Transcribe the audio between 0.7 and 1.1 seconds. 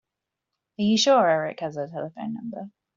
Are you